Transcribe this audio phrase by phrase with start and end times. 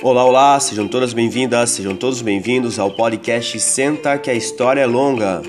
[0.00, 4.86] Olá, olá, sejam todas bem-vindas, sejam todos bem-vindos ao podcast Senta que a História é
[4.86, 5.42] Longa.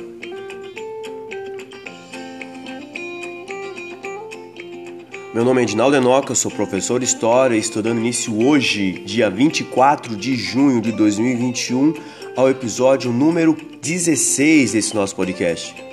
[5.35, 9.29] Meu nome é Edinaldo Enoca, sou professor de História e estou dando início hoje, dia
[9.29, 11.93] 24 de junho de 2021,
[12.35, 15.88] ao episódio número 16 desse nosso podcast.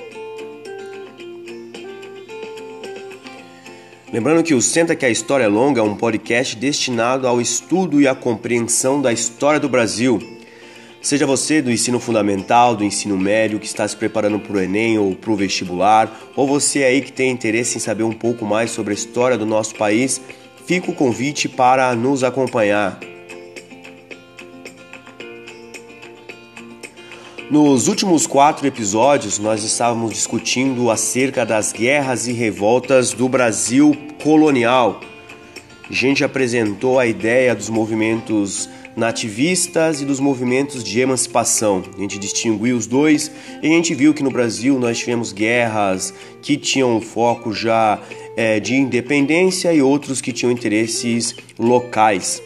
[4.16, 8.01] Lembrando que o Senta que a História é Longa é um podcast destinado ao estudo
[8.01, 10.19] e à compreensão da história do Brasil.
[11.02, 14.98] Seja você do ensino fundamental, do ensino médio, que está se preparando para o Enem
[14.98, 18.70] ou para o vestibular, ou você aí que tem interesse em saber um pouco mais
[18.70, 20.19] sobre a história do nosso país,
[20.64, 22.98] fica o convite para nos acompanhar.
[27.48, 35.00] Nos últimos quatro episódios, nós estávamos discutindo acerca das guerras e revoltas do Brasil colonial.
[35.89, 41.84] A gente apresentou a ideia dos movimentos nativistas e dos movimentos de emancipação.
[41.97, 43.30] A gente distinguiu os dois
[43.62, 48.00] e a gente viu que no Brasil nós tivemos guerras que tinham foco já
[48.36, 52.42] é, de independência e outros que tinham interesses locais.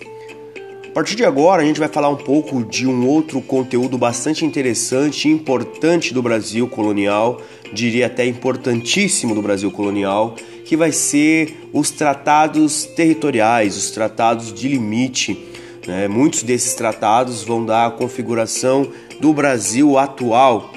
[0.90, 4.44] A partir de agora, a gente vai falar um pouco de um outro conteúdo bastante
[4.44, 7.40] interessante e importante do Brasil colonial,
[7.72, 14.66] diria até importantíssimo do Brasil colonial, que vai ser os tratados territoriais, os tratados de
[14.66, 15.38] limite.
[15.86, 16.08] Né?
[16.08, 18.88] Muitos desses tratados vão dar a configuração
[19.20, 20.72] do Brasil atual.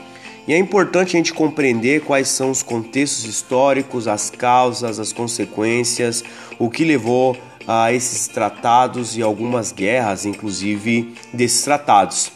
[0.47, 6.23] E é importante a gente compreender quais são os contextos históricos, as causas, as consequências,
[6.59, 12.31] o que levou a esses tratados e algumas guerras, inclusive, desses tratados.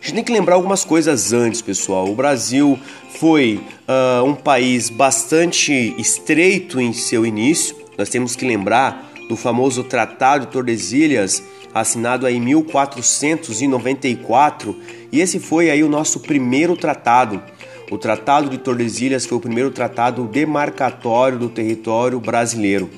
[0.00, 2.08] A gente tem que lembrar algumas coisas antes, pessoal.
[2.08, 2.78] O Brasil
[3.18, 7.76] foi uh, um país bastante estreito em seu início.
[7.98, 11.42] Nós temos que lembrar do famoso Tratado de Tordesilhas,
[11.74, 14.76] assinado em 1494,
[15.12, 17.42] e esse foi aí o nosso primeiro tratado.
[17.90, 22.88] O Tratado de Tordesilhas foi o primeiro tratado demarcatório do território brasileiro.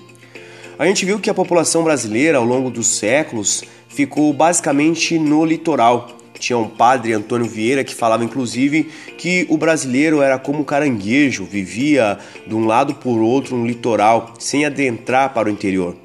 [0.79, 6.19] A gente viu que a população brasileira, ao longo dos séculos, ficou basicamente no litoral.
[6.39, 12.19] Tinha um padre, Antônio Vieira, que falava inclusive que o brasileiro era como caranguejo, vivia
[12.47, 15.97] de um lado por outro no litoral, sem adentrar para o interior.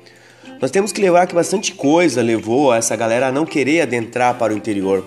[0.60, 4.54] Nós temos que levar que bastante coisa levou essa galera a não querer adentrar para
[4.54, 5.04] o interior.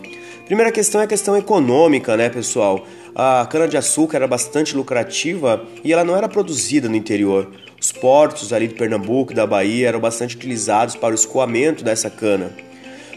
[0.47, 2.87] Primeira questão é a questão econômica, né, pessoal?
[3.15, 7.49] A cana-de-açúcar era bastante lucrativa e ela não era produzida no interior.
[7.81, 12.53] Os portos ali de Pernambuco da Bahia eram bastante utilizados para o escoamento dessa cana.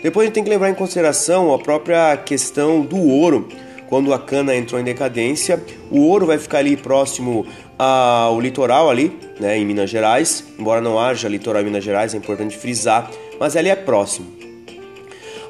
[0.02, 3.48] Depois a gente tem que levar em consideração a própria questão do ouro.
[3.88, 5.62] Quando a cana entrou em decadência,
[5.92, 7.46] o ouro vai ficar ali próximo
[7.78, 10.44] ao litoral ali, né, em Minas Gerais.
[10.58, 14.28] Embora não haja litoral em Minas Gerais, é importante frisar, mas ali é próximo.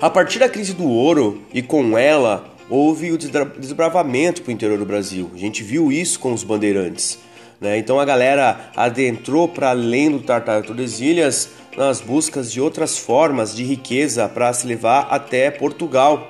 [0.01, 4.77] A partir da crise do ouro e com ela houve o desbravamento para o interior
[4.77, 5.31] do Brasil.
[5.33, 7.19] A gente viu isso com os bandeirantes.
[7.61, 7.77] Né?
[7.77, 13.63] Então a galera adentrou para além do Tartar Tordesilhas nas buscas de outras formas de
[13.63, 16.29] riqueza para se levar até Portugal.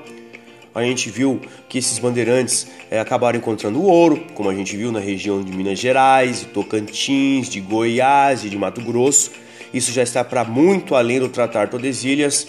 [0.76, 1.40] A gente viu
[1.70, 5.78] que esses bandeirantes é, acabaram encontrando ouro, como a gente viu na região de Minas
[5.78, 9.32] Gerais, de Tocantins, de Goiás e de Mato Grosso.
[9.72, 12.48] Isso já está para muito além do Tratar Tordesilhas.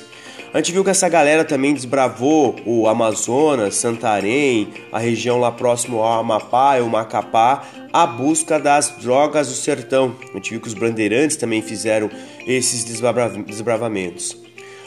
[0.55, 6.01] A gente viu que essa galera também desbravou o Amazonas, Santarém, a região lá próximo
[6.01, 10.15] ao Amapá e o Macapá, à busca das drogas do sertão.
[10.33, 12.09] A gente viu que os bandeirantes também fizeram
[12.47, 14.37] esses desbravamentos.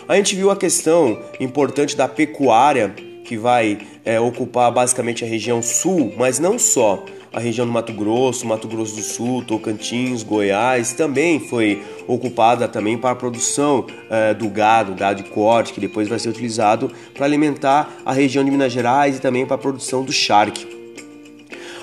[0.07, 2.95] A gente viu a questão importante da pecuária,
[3.27, 7.91] que vai é, ocupar basicamente a região sul, mas não só a região do Mato
[7.91, 14.33] Grosso, Mato Grosso do Sul, Tocantins, Goiás, também foi ocupada também para a produção eh,
[14.33, 18.49] do gado, gado de corte, que depois vai ser utilizado para alimentar a região de
[18.49, 20.76] Minas Gerais e também para a produção do charque.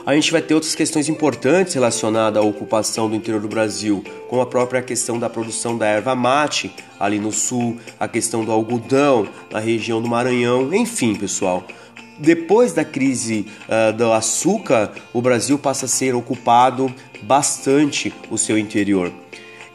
[0.06, 4.42] A gente vai ter outras questões importantes relacionadas à ocupação do interior do Brasil, como
[4.42, 6.70] a própria questão da produção da erva mate
[7.00, 11.64] ali no sul, a questão do algodão na região do Maranhão, enfim, pessoal.
[12.18, 18.58] Depois da crise uh, do açúcar, o Brasil passa a ser ocupado bastante o seu
[18.58, 19.10] interior.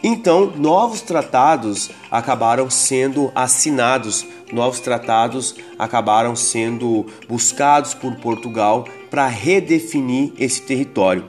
[0.02, 10.32] Então, novos tratados acabaram sendo assinados, novos tratados acabaram sendo buscados por Portugal para redefinir
[10.40, 11.26] esse território.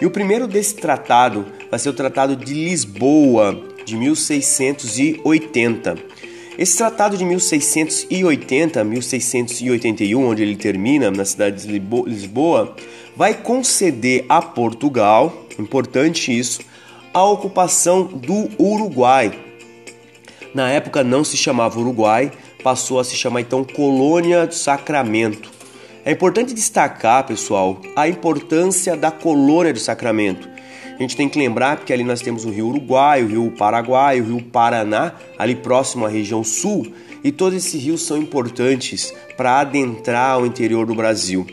[0.00, 5.96] E o primeiro desse tratado vai ser o Tratado de Lisboa, de 1680.
[6.58, 12.74] Esse tratado de 1680, 1681, onde ele termina na cidade de Lisboa,
[13.16, 16.60] vai conceder a Portugal, importante isso,
[17.12, 19.36] a ocupação do Uruguai.
[20.54, 22.30] Na época não se chamava Uruguai,
[22.62, 25.50] passou a se chamar então Colônia do Sacramento.
[26.04, 30.48] É importante destacar, pessoal, a importância da colônia do Sacramento.
[30.94, 34.20] A gente tem que lembrar que ali nós temos o rio Uruguai, o rio Paraguai,
[34.20, 36.92] o rio Paraná, ali próximo à região sul,
[37.24, 41.46] e todos esses rios são importantes para adentrar ao interior do Brasil.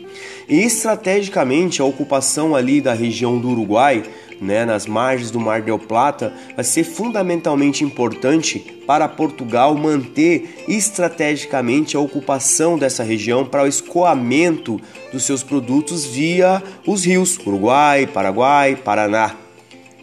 [0.50, 4.04] E estrategicamente a ocupação ali da região do Uruguai
[4.42, 11.96] né, nas margens do Mar del Plata, vai ser fundamentalmente importante para Portugal manter estrategicamente
[11.96, 18.76] a ocupação dessa região para o escoamento dos seus produtos via os rios Uruguai, Paraguai,
[18.76, 19.34] Paraná.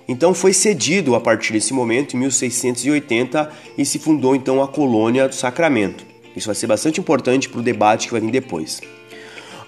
[0.08, 5.28] Então foi cedido a partir desse momento, em 1680, e se fundou então a colônia
[5.28, 6.13] do Sacramento.
[6.36, 8.80] Isso vai ser bastante importante para o debate que vai vir depois.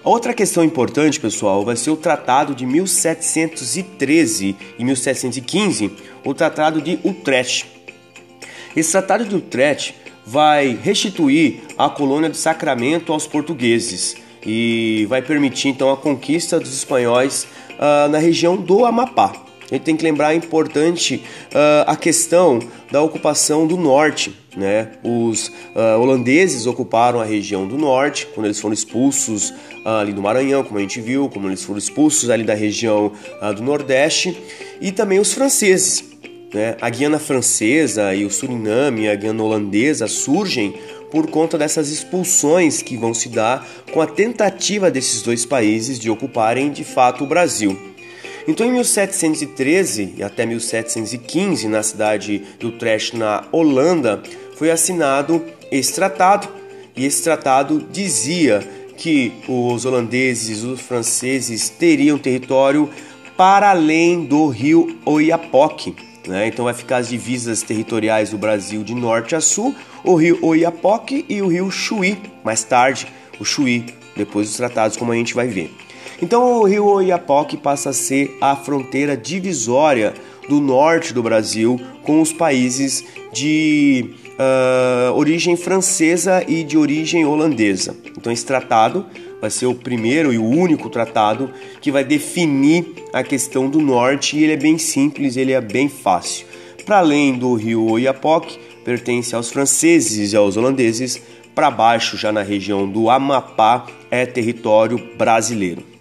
[0.03, 5.91] Outra questão importante, pessoal, vai ser o Tratado de 1713 e 1715,
[6.23, 7.65] o Tratado de Utrecht.
[8.75, 14.15] Esse Tratado de Utrecht vai restituir a colônia de Sacramento aos portugueses
[14.45, 19.46] e vai permitir então a conquista dos espanhóis uh, na região do Amapá.
[19.69, 22.59] A gente tem que lembrar importante uh, a questão
[22.89, 24.33] da ocupação do norte.
[24.55, 24.91] Né?
[25.03, 30.21] Os uh, holandeses ocuparam a região do norte quando eles foram expulsos uh, ali do
[30.21, 33.11] Maranhão, como a gente viu, como eles foram expulsos ali da região
[33.55, 34.37] do nordeste,
[34.79, 36.03] e também os franceses.
[36.53, 36.77] Né?
[36.79, 40.73] A Guiana Francesa e o Suriname, a Guiana Holandesa surgem
[41.11, 46.09] por conta dessas expulsões que vão se dar com a tentativa desses dois países de
[46.09, 47.86] ocuparem de fato o Brasil.
[48.47, 54.23] Então, em 1713 e até 1715, na cidade de Utrecht, na Holanda,
[54.55, 56.47] foi assinado esse tratado.
[56.95, 58.65] E esse tratado dizia
[58.97, 62.89] que os holandeses, os franceses teriam território
[63.35, 65.95] para além do rio Oiapoque.
[66.25, 66.47] Né?
[66.47, 71.25] Então vai ficar as divisas territoriais do Brasil de norte a sul, o rio Oiapoque
[71.29, 73.07] e o rio Chuí, mais tarde
[73.39, 73.85] o Chuí,
[74.15, 75.71] depois dos tratados, como a gente vai ver.
[76.21, 80.13] Então o rio Oiapoque passa a ser a fronteira divisória
[80.49, 87.95] do norte do Brasil com os países de uh, origem francesa e de origem holandesa.
[88.17, 89.05] Então esse tratado
[89.39, 94.37] vai ser o primeiro e o único tratado que vai definir a questão do norte
[94.37, 96.47] e ele é bem simples, ele é bem fácil.
[96.83, 101.21] Para além do rio Oiapoque, pertence aos franceses e aos holandeses,
[101.53, 105.96] para baixo, já na região do Amapá, é território brasileiro.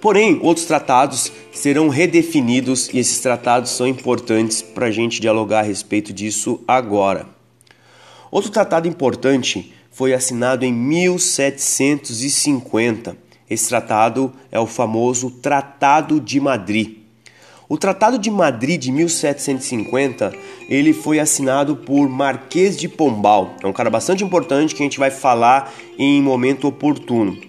[0.00, 5.62] Porém, outros tratados serão redefinidos e esses tratados são importantes para a gente dialogar a
[5.62, 7.26] respeito disso agora.
[8.30, 13.16] Outro tratado importante foi assinado em 1750.
[13.50, 16.98] Esse tratado é o famoso Tratado de Madrid.
[17.68, 20.32] O Tratado de Madrid de 1750,
[20.68, 23.56] ele foi assinado por Marquês de Pombal.
[23.62, 27.47] É um cara bastante importante que a gente vai falar em momento oportuno.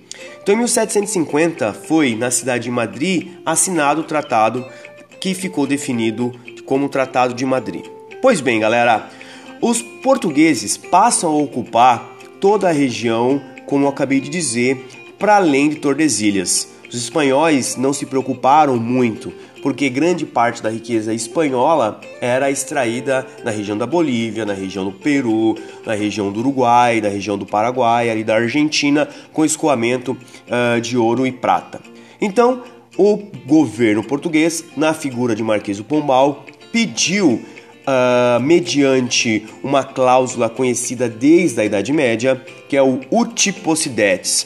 [0.49, 4.65] Então, em 1750, foi na cidade de Madrid assinado o tratado
[5.21, 6.31] que ficou definido
[6.65, 7.85] como o Tratado de Madrid.
[8.19, 9.11] Pois bem, galera,
[9.61, 14.83] os portugueses passam a ocupar toda a região, como eu acabei de dizer,
[15.19, 16.67] para além de Tordesilhas.
[16.89, 19.31] Os espanhóis não se preocuparam muito
[19.61, 24.91] porque grande parte da riqueza espanhola era extraída na região da Bolívia, na região do
[24.91, 25.55] Peru,
[25.85, 30.17] na região do Uruguai, na região do Paraguai, ali da Argentina, com escoamento
[30.47, 31.79] uh, de ouro e prata.
[32.19, 32.63] Então,
[32.97, 37.41] o governo português, na figura de Marquês do Pombal, pediu
[37.79, 44.45] Uh, mediante uma cláusula conhecida desde a Idade Média, que é o uti possidetis,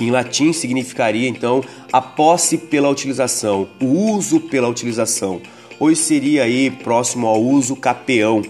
[0.00, 5.42] que em latim significaria então a posse pela utilização, o uso pela utilização.
[5.78, 8.40] Hoje seria aí próximo ao uso capeão.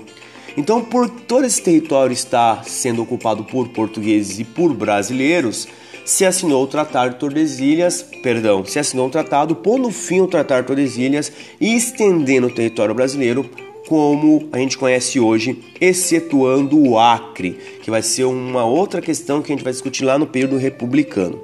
[0.57, 5.67] Então, por todo esse território estar sendo ocupado por portugueses e por brasileiros,
[6.05, 10.61] se assinou o Tratado de Tordesilhas, perdão, se assinou o tratado pondo fim ao Tratado
[10.61, 13.51] de Tordesilhas e estendendo o território brasileiro
[13.91, 19.53] como a gente conhece hoje, excetuando o Acre, que vai ser uma outra questão que
[19.53, 21.41] a gente vai discutir lá no período republicano.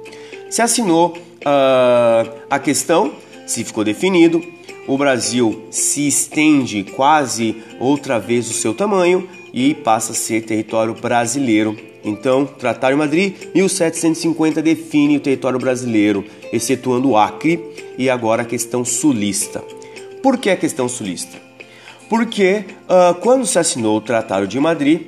[0.49, 3.11] Se assinou uh, a questão,
[3.45, 4.41] se ficou definido,
[4.87, 10.93] o Brasil se estende quase outra vez o seu tamanho e passa a ser território
[10.93, 11.75] brasileiro.
[12.01, 16.23] Então, Tratado de Madrid, 1750 define o território brasileiro,
[16.53, 17.61] excetuando o Acre
[17.97, 19.61] e agora a questão sulista.
[20.23, 21.46] Por que a questão sulista?
[22.09, 25.01] Porque uh, quando se assinou o Tratado de Madrid,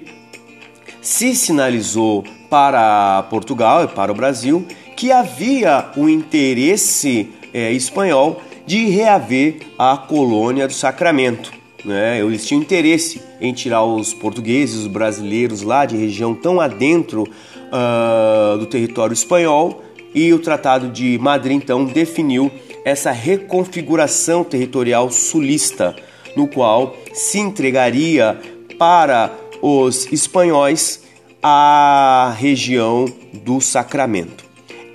[1.02, 4.66] se sinalizou para Portugal e para o Brasil
[4.96, 11.54] que havia o interesse eh, espanhol de reaver a colônia do Sacramento.
[11.86, 12.20] né?
[12.20, 18.58] Eles tinham interesse em tirar os portugueses, os brasileiros lá de região tão adentro uh,
[18.58, 19.82] do território espanhol
[20.14, 22.52] e o Tratado de Madrid então definiu
[22.84, 25.96] essa reconfiguração territorial sulista,
[26.40, 28.40] no qual se entregaria
[28.78, 29.32] para
[29.62, 31.04] os espanhóis
[31.44, 34.46] a região do Sacramento.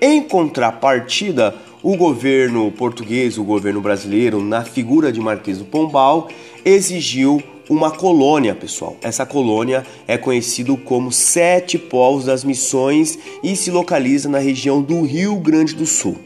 [0.00, 6.28] Em contrapartida, o governo português, o governo brasileiro, na figura de Marquês do Pombal,
[6.64, 8.96] exigiu uma colônia, pessoal.
[9.02, 15.02] Essa colônia é conhecido como Sete Povos das Missões e se localiza na região do
[15.02, 16.16] Rio Grande do Sul.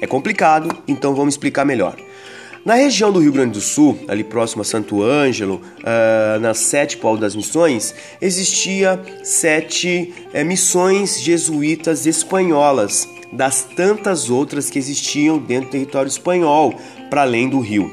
[0.00, 1.96] É complicado, então vamos explicar melhor.
[2.62, 6.98] Na região do Rio Grande do Sul, ali próximo a Santo Ângelo, uh, nas sete
[6.98, 15.68] povos das missões, existia sete uh, missões jesuítas espanholas, das tantas outras que existiam dentro
[15.68, 16.74] do território espanhol,
[17.08, 17.90] para além do rio.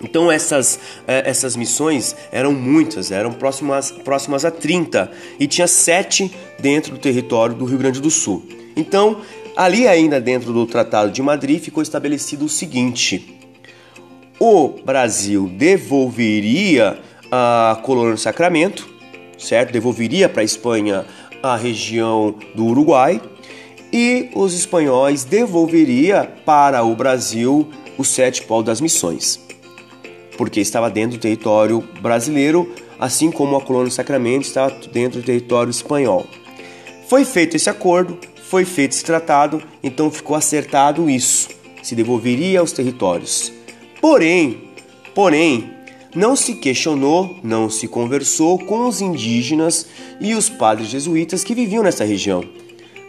[0.00, 6.30] Então essas, eh, essas missões eram muitas, eram próximas, próximas a 30 e tinha sete
[6.60, 8.46] dentro do território do Rio Grande do Sul.
[8.76, 9.22] Então,
[9.56, 13.35] ali ainda dentro do Tratado de Madrid ficou estabelecido o seguinte:
[14.38, 16.98] o Brasil devolveria
[17.30, 18.88] a colônia do Sacramento,
[19.38, 19.72] certo?
[19.72, 21.04] Devolveria para a Espanha
[21.42, 23.20] a região do Uruguai
[23.92, 29.46] e os espanhóis devolveria para o Brasil os sete povos das missões
[30.36, 35.24] porque estava dentro do território brasileiro, assim como a colônia do Sacramento estava dentro do
[35.24, 36.26] território espanhol.
[37.08, 41.48] Foi feito esse acordo, foi feito esse tratado, então ficou acertado isso,
[41.82, 43.52] se devolveria aos territórios.
[44.00, 44.70] Porém,
[45.14, 45.70] porém,
[46.14, 49.86] não se questionou, não se conversou com os indígenas
[50.20, 52.42] e os padres jesuítas que viviam nessa região.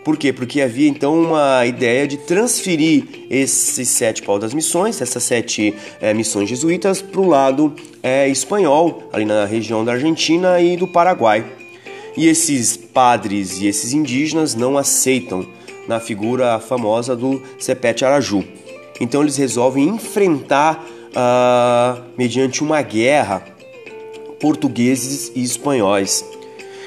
[0.03, 0.31] Por quê?
[0.31, 6.13] Porque havia então uma ideia de transferir esses sete pau das missões, essas sete é,
[6.13, 11.45] missões jesuítas, para o lado é, espanhol, ali na região da Argentina e do Paraguai.
[12.15, 15.45] E esses padres e esses indígenas não aceitam
[15.89, 18.43] na figura famosa do Cepete Araju.
[18.99, 23.45] Então eles resolvem enfrentar, uh, mediante uma guerra,
[24.39, 26.25] portugueses e espanhóis.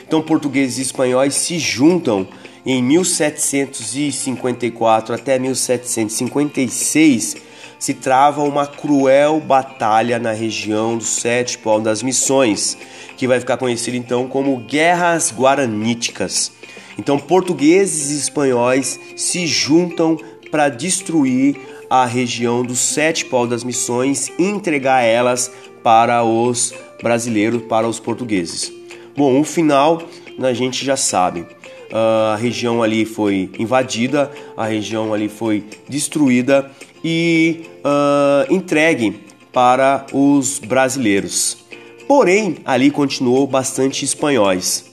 [0.07, 2.29] Então portugueses e espanhóis se juntam
[2.67, 7.51] em 1754 até 1756
[7.81, 12.77] se trava uma cruel batalha na região do Sete Pau das Missões,
[13.17, 16.53] que vai ficar conhecida então como Guerras Guaraníticas.
[16.99, 20.19] Então, portugueses e espanhóis se juntam
[20.51, 21.59] para destruir
[21.91, 25.51] a região do Sete Pau das Missões e entregar elas
[25.83, 28.73] para os brasileiros, para os portugueses.
[29.17, 30.01] Bom, o final
[30.39, 31.45] a gente já sabe.
[31.93, 36.71] Ah, a região ali foi invadida, a região ali foi destruída
[37.03, 39.21] e uh, entregue
[39.53, 41.59] para os brasileiros.
[42.07, 44.93] Porém, ali continuou bastante espanhóis,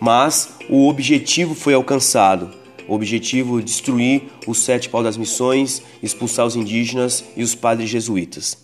[0.00, 2.50] mas o objetivo foi alcançado.
[2.88, 8.62] O objetivo destruir os sete pau das missões, expulsar os indígenas e os padres jesuítas.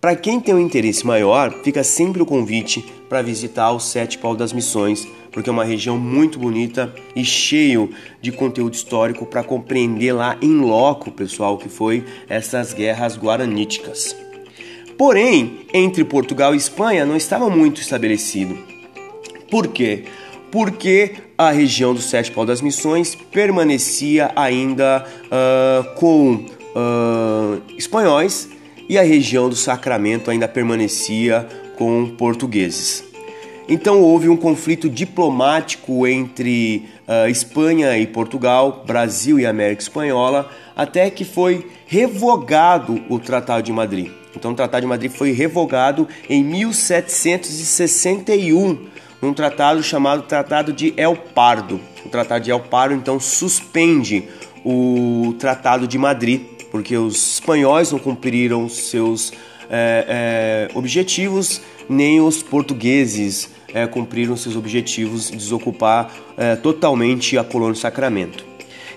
[0.00, 4.36] Para quem tem um interesse maior, fica sempre o convite para visitar os Sete Pau
[4.36, 7.90] das Missões, porque é uma região muito bonita e cheio
[8.22, 14.14] de conteúdo histórico para compreender lá em loco, pessoal, que foi essas guerras guaraníticas.
[14.96, 18.56] Porém, entre Portugal e Espanha não estava muito estabelecido.
[19.50, 20.04] Por quê?
[20.50, 28.48] Porque a região dos Sete Pau das Missões permanecia ainda uh, com uh, espanhóis
[28.88, 33.04] e a região do Sacramento ainda permanecia com portugueses.
[33.68, 41.10] Então houve um conflito diplomático entre uh, Espanha e Portugal, Brasil e América Espanhola, até
[41.10, 44.10] que foi revogado o Tratado de Madrid.
[44.34, 48.88] Então o Tratado de Madrid foi revogado em 1761,
[49.20, 51.80] num tratado chamado Tratado de El Pardo.
[52.04, 54.28] O Tratado de El Pardo então suspende
[54.64, 59.32] o Tratado de Madrid porque os espanhóis não cumpriram seus
[59.70, 66.10] é, é, objetivos, nem os portugueses é, cumpriram seus objetivos de desocupar
[66.62, 68.48] totalmente a colônia do Sacramento.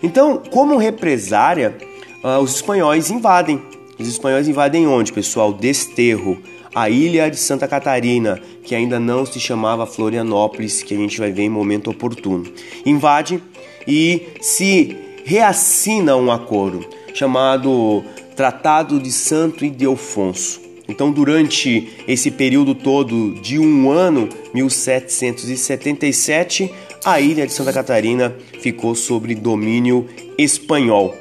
[0.04, 1.76] Então, como represária,
[2.24, 3.62] uh, os espanhóis invadem.
[4.00, 5.54] Os espanhóis invadem onde, pessoal?
[5.54, 6.42] Desterro,
[6.74, 11.30] a ilha de Santa Catarina, que ainda não se chamava Florianópolis, que a gente vai
[11.32, 12.46] ver em momento oportuno.
[12.86, 13.42] Invade
[13.88, 18.04] e se reassina um acordo chamado
[18.36, 20.62] Tratado de Santo Ildefonso.
[20.88, 26.72] Então, durante esse período todo de um ano, 1777,
[27.06, 30.06] a ilha de Santa Catarina ficou sob domínio
[30.38, 31.16] espanhol.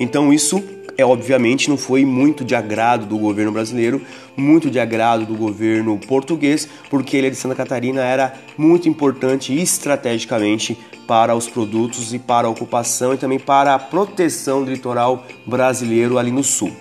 [0.00, 0.64] Então, isso
[0.96, 4.02] é obviamente não foi muito de agrado do governo brasileiro,
[4.36, 10.78] muito de agrado do governo português, porque ilha de Santa Catarina era muito importante estrategicamente
[11.06, 16.18] para os produtos e para a ocupação e também para a proteção do litoral brasileiro
[16.18, 16.72] ali no sul.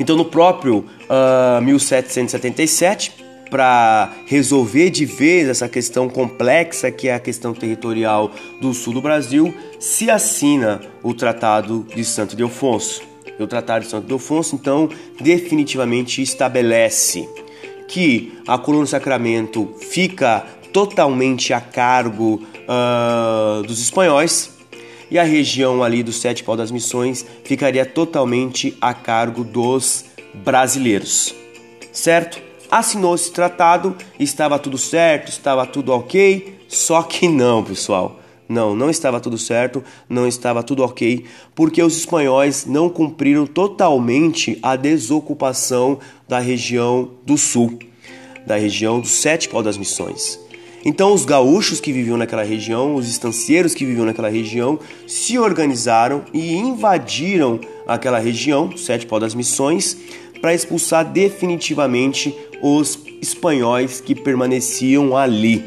[0.00, 3.12] Então, no próprio uh, 1777,
[3.50, 9.02] para resolver de vez essa questão complexa que é a questão territorial do sul do
[9.02, 13.02] Brasil, se assina o Tratado de Santo Ildefonso.
[13.38, 14.88] E o Tratado de Santo Ildefonso, então,
[15.20, 17.28] definitivamente estabelece
[17.86, 24.50] que a coluna do Sacramento fica totalmente a cargo uh, dos espanhóis
[25.10, 31.34] e a região ali do Sete Pau das Missões ficaria totalmente a cargo dos brasileiros,
[31.92, 32.47] certo?
[32.70, 38.20] Assinou esse tratado, estava tudo certo, estava tudo ok, só que não, pessoal.
[38.48, 44.58] Não, não estava tudo certo, não estava tudo ok, porque os espanhóis não cumpriram totalmente
[44.62, 47.78] a desocupação da região do sul,
[48.46, 50.40] da região dos sete pau das missões.
[50.82, 56.24] Então, os gaúchos que viviam naquela região, os estancieiros que viviam naquela região, se organizaram
[56.32, 59.98] e invadiram aquela região, sete pau das missões,
[60.40, 65.64] para expulsar definitivamente os espanhóis que permaneciam ali.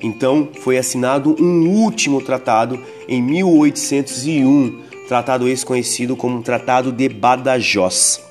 [0.00, 2.78] Então foi assinado um último tratado
[3.08, 8.22] em 1801, tratado esse conhecido como Tratado de Badajoz.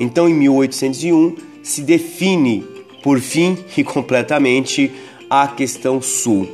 [0.00, 2.64] Então em 1801 se define
[3.02, 4.92] por fim e completamente
[5.30, 6.48] a questão sul.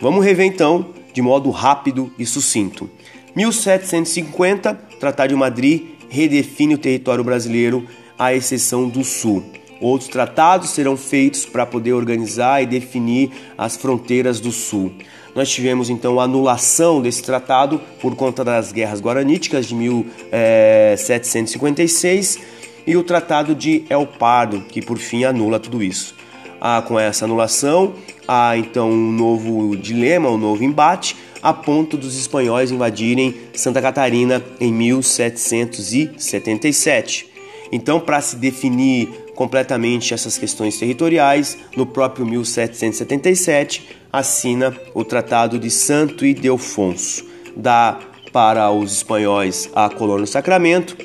[0.00, 2.90] Vamos rever então de modo rápido e sucinto.
[3.36, 7.86] 1750, Tratado de Madrid redefine o território brasileiro
[8.18, 9.44] à exceção do sul.
[9.84, 14.90] Outros tratados serão feitos para poder organizar e definir as fronteiras do Sul.
[15.34, 22.38] Nós tivemos então a anulação desse tratado por conta das guerras guaraníticas de 1756
[22.86, 26.14] e o Tratado de El Pardo, que por fim anula tudo isso.
[26.58, 27.92] Ah, com essa anulação,
[28.26, 34.42] há então um novo dilema, um novo embate, a ponto dos espanhóis invadirem Santa Catarina
[34.58, 37.34] em 1777.
[37.70, 45.70] Então, para se definir completamente essas questões territoriais, no próprio 1777 assina o Tratado de
[45.70, 47.24] Santo Ildefonso.
[47.56, 47.98] Dá
[48.32, 50.96] para os espanhóis a colônia do Sacramento,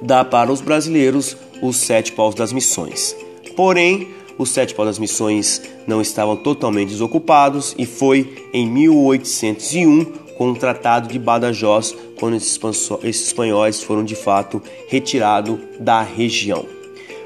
[0.00, 3.14] dá para os brasileiros os sete paus das missões.
[3.54, 10.04] Porém, os sete paus das missões não estavam totalmente desocupados e foi em 1801
[10.36, 12.58] com o Tratado de Badajoz quando esses
[13.04, 16.73] espanhóis foram de fato retirados da região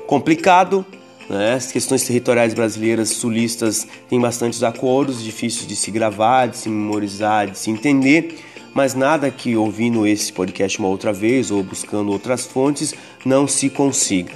[0.09, 0.85] complicado.
[1.29, 1.55] Né?
[1.55, 7.49] As questões territoriais brasileiras sulistas têm bastantes acordos, difíceis de se gravar, de se memorizar,
[7.49, 8.39] de se entender,
[8.75, 12.95] mas nada que ouvindo esse podcast uma outra vez ou buscando outras fontes
[13.25, 14.33] não se consiga.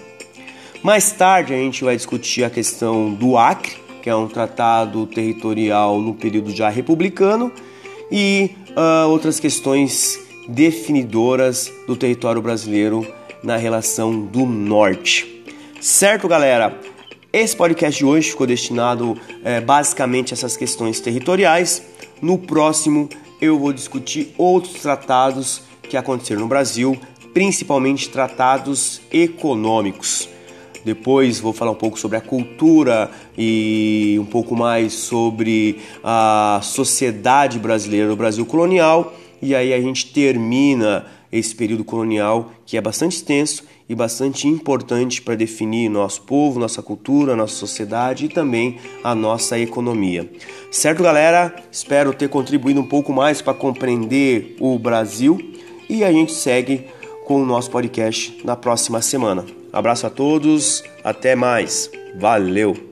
[0.82, 6.00] Mais tarde a gente vai discutir a questão do Acre, que é um tratado territorial
[6.00, 7.50] no período já republicano,
[8.10, 13.06] e uh, outras questões definidoras do território brasileiro
[13.42, 15.31] na relação do norte.
[15.82, 16.78] Certo, galera?
[17.32, 21.82] Esse podcast de hoje ficou destinado é, basicamente a essas questões territoriais.
[22.22, 23.08] No próximo,
[23.40, 26.96] eu vou discutir outros tratados que aconteceram no Brasil,
[27.34, 30.28] principalmente tratados econômicos.
[30.84, 37.58] Depois vou falar um pouco sobre a cultura e um pouco mais sobre a sociedade
[37.58, 39.12] brasileira, o Brasil colonial.
[39.42, 45.20] E aí a gente termina esse período colonial que é bastante extenso e bastante importante
[45.20, 50.28] para definir nosso povo, nossa cultura, nossa sociedade e também a nossa economia.
[50.70, 51.54] Certo, galera?
[51.70, 55.38] Espero ter contribuído um pouco mais para compreender o Brasil
[55.90, 56.86] e a gente segue
[57.26, 59.44] com o nosso podcast na próxima semana.
[59.70, 61.90] Abraço a todos, até mais.
[62.18, 62.91] Valeu!